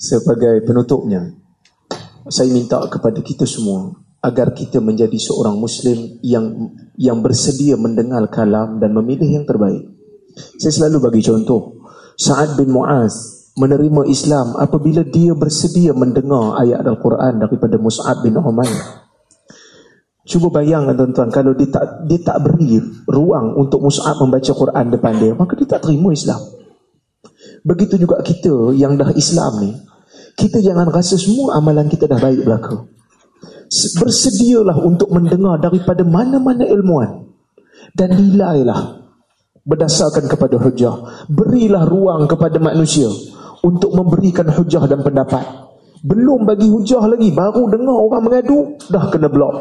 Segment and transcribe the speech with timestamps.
[0.00, 1.36] sebagai penutupnya.
[2.32, 3.92] Saya minta kepada kita semua
[4.24, 9.84] agar kita menjadi seorang muslim yang yang bersedia mendengar kalam dan memilih yang terbaik.
[10.56, 11.84] Saya selalu bagi contoh.
[12.16, 19.04] Sa'ad bin Mu'az menerima Islam apabila dia bersedia mendengar ayat Al-Quran daripada Mus'ab bin Umair.
[20.28, 22.76] Cuba bayangkan tuan-tuan kalau dia tak dia tak beri
[23.08, 26.40] ruang untuk Mus'ab membaca Quran depan dia maka dia tak terima Islam.
[27.64, 29.72] Begitu juga kita yang dah Islam ni
[30.36, 32.86] kita jangan rasa semua amalan kita dah baik belaka.
[33.70, 37.30] Bersedialah untuk mendengar daripada mana-mana ilmuwan
[37.94, 39.06] dan nilailah
[39.62, 41.26] berdasarkan kepada hujah.
[41.30, 43.06] Berilah ruang kepada manusia
[43.62, 45.70] untuk memberikan hujah dan pendapat.
[46.00, 49.54] Belum bagi hujah lagi, baru dengar orang mengadu, dah kena blok.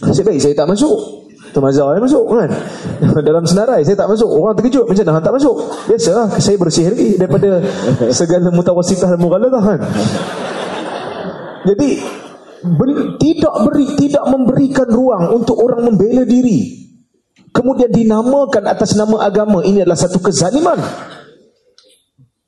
[0.00, 1.19] Saya baik saya tak masuk.
[1.50, 2.50] Tuan Mazhar yang masuk kan?
[3.26, 4.30] Dalam senarai saya tak masuk.
[4.30, 5.18] Orang terkejut macam mana?
[5.22, 5.56] Tak masuk.
[5.90, 7.58] Biasalah saya bersih lagi Daripada
[8.18, 9.80] segala mutawasitah dan mughalatah kan?
[11.66, 11.88] Jadi
[13.18, 16.86] Tidak beri Tidak memberikan ruang Untuk orang membela diri.
[17.50, 20.78] Kemudian dinamakan atas nama agama Ini adalah satu kezaliman.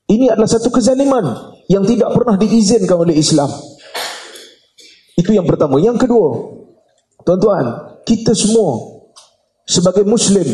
[0.07, 1.27] Ini adalah satu kezaliman
[1.67, 3.51] Yang tidak pernah diizinkan oleh Islam.
[5.19, 5.83] Itu yang pertama.
[5.83, 6.29] Yang kedua
[7.27, 8.92] Tuan-tuan Kita semua
[9.73, 10.45] Sebagai Muslim,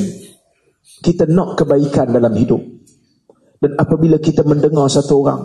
[1.03, 2.63] kita nak kebaikan dalam hidup.
[3.59, 5.43] Dan apabila kita mendengar satu orang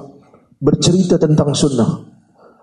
[0.62, 2.06] bercerita tentang sunnah,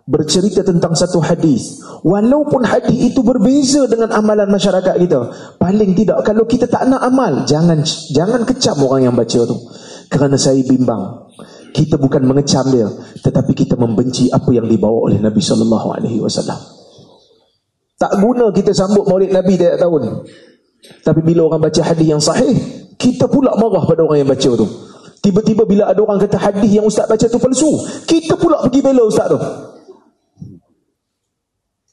[0.06, 5.20] bercerita tentang satu hadis, walaupun hadis itu berbeza dengan amalan masyarakat kita,
[5.58, 7.82] paling tidak kalau kita tak nak amal, jangan
[8.14, 9.58] jangan kecam orang yang baca tu.
[10.06, 11.30] Kerana saya bimbang.
[11.70, 12.86] Kita bukan mengecam dia,
[13.22, 16.58] tetapi kita membenci apa yang dibawa oleh Nabi sallallahu alaihi wasallam.
[17.94, 20.26] Tak guna kita sambut Maulid Nabi tiap tahun.
[20.80, 22.56] Tapi bila orang baca hadis yang sahih,
[22.96, 24.66] kita pula marah pada orang yang baca tu.
[25.20, 27.70] Tiba-tiba bila ada orang kata hadis yang ustaz baca tu palsu,
[28.08, 29.38] kita pula pergi bela ustaz tu.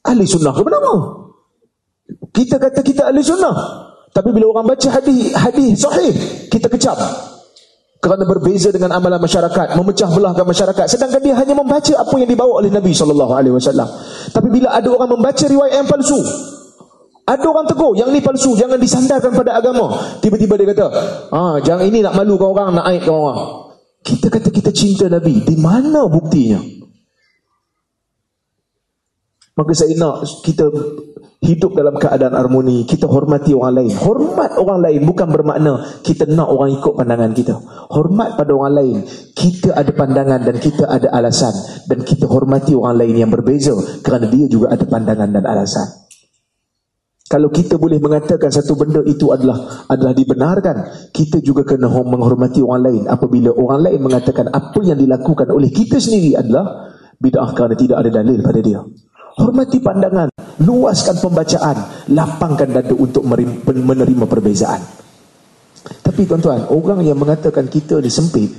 [0.08, 0.92] Ahli sunnah ke bernama?
[2.32, 3.52] Kita kata kita ahli sunnah.
[4.16, 6.12] Tapi bila orang baca hadis hadis sahih,
[6.48, 6.96] kita kecap.
[7.98, 10.86] Kerana berbeza dengan amalan masyarakat, memecah belahkan masyarakat.
[10.86, 13.44] Sedangkan dia hanya membaca apa yang dibawa oleh Nabi SAW.
[14.30, 16.16] Tapi bila ada orang membaca riwayat yang palsu,
[17.28, 19.92] ada orang tegur, yang ni palsu, jangan disandarkan pada agama.
[20.24, 20.86] Tiba-tiba dia kata,
[21.28, 23.40] ah, jangan ini nak malukan orang, nak aibkan orang.
[24.00, 26.56] Kita kata kita cinta Nabi, di mana buktinya?
[29.58, 30.70] Maka saya nak kita
[31.44, 33.92] hidup dalam keadaan harmoni, kita hormati orang lain.
[33.92, 35.72] Hormat orang lain bukan bermakna
[36.06, 37.54] kita nak orang ikut pandangan kita.
[37.92, 38.96] Hormat pada orang lain,
[39.34, 41.52] kita ada pandangan dan kita ada alasan.
[41.90, 46.07] Dan kita hormati orang lain yang berbeza kerana dia juga ada pandangan dan alasan.
[47.28, 50.76] Kalau kita boleh mengatakan satu benda itu adalah adalah dibenarkan,
[51.12, 56.00] kita juga kena menghormati orang lain apabila orang lain mengatakan apa yang dilakukan oleh kita
[56.00, 56.88] sendiri adalah
[57.20, 58.80] bid'ah kerana tidak ada dalil pada dia.
[59.38, 60.32] Hormati pandangan,
[60.64, 61.76] luaskan pembacaan,
[62.16, 64.80] lapangkan dada untuk menerima perbezaan.
[66.00, 68.50] Tapi tuan-tuan, orang yang mengatakan kita ni sempit,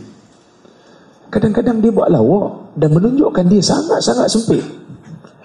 [1.33, 4.63] kadang-kadang dia buat lawak dan menunjukkan dia sangat-sangat sempit.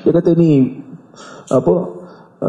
[0.04, 0.76] Dia kata ni
[1.48, 2.03] apa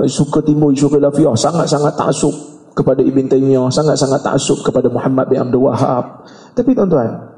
[0.10, 2.34] suka timbul isu khilafiyah sangat-sangat taksub
[2.76, 3.72] kepada Ibn Taymiyah.
[3.72, 6.26] Sangat-sangat taksub kepada Muhammad bin Abdul Wahab
[6.56, 7.36] tapi tuan-tuan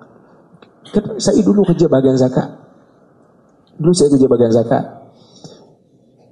[1.20, 2.48] saya dulu kerja bahagian zakat?
[3.76, 4.84] Dulu saya kerja bahagian zakat.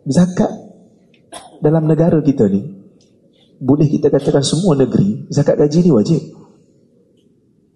[0.05, 0.51] Zakat
[1.59, 2.61] dalam negara kita ni
[3.57, 6.21] boleh kita katakan semua negeri zakat gaji ni wajib.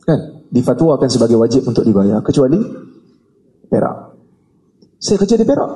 [0.06, 0.46] Kan?
[0.50, 2.58] Difatwakan sebagai wajib untuk dibayar kecuali
[3.70, 4.18] Perak.
[4.98, 5.72] Saya kerja di Perak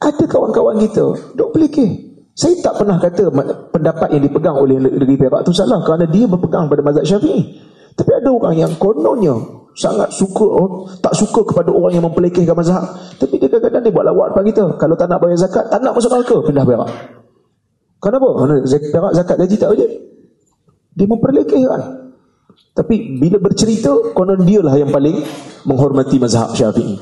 [0.00, 2.10] ada kawan-kawan kita duk pelikir.
[2.32, 3.28] Saya tak pernah kata
[3.68, 7.42] pendapat yang dipegang oleh negeri Perak itu salah kerana dia berpegang pada mazhab Syafi'i.
[7.92, 9.36] Tapi ada orang yang kononnya
[9.76, 12.80] sangat suka oh, tak suka kepada orang yang mempelikirkan mazhab.
[13.20, 14.64] Tapi dia kadang-kadang dia buat lawak depan kita.
[14.80, 16.90] Kalau tak nak bayar zakat, tak nak masuk neraka, pindah Perak.
[18.00, 18.28] Kenapa?
[18.40, 19.90] Kerana Perak zakat gaji tak wajib.
[20.96, 21.80] Dia memperlekehkan.
[22.72, 25.20] Tapi bila bercerita, konon dia lah yang paling
[25.68, 26.96] menghormati mazhab Syafi'i.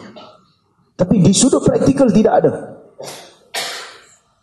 [0.98, 2.52] Tapi di sudut praktikal tidak ada.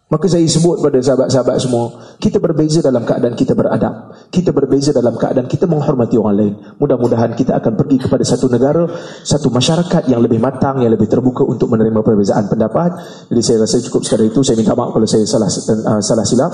[0.05, 1.89] Maka saya sebut pada sahabat-sahabat semua,
[2.21, 4.13] kita berbeza dalam keadaan kita beradab.
[4.29, 6.53] Kita berbeza dalam keadaan kita menghormati orang lain.
[6.77, 8.85] Mudah-mudahan kita akan pergi kepada satu negara,
[9.25, 12.95] satu masyarakat yang lebih matang, yang lebih terbuka untuk menerima perbezaan pendapat.
[13.33, 14.45] Jadi saya rasa cukup sekadar itu.
[14.45, 16.51] Saya minta maaf kalau saya salah uh, salah silap.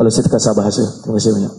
[0.00, 0.82] Kalau saya terkasar bahasa.
[1.04, 1.54] Terima kasih banyak.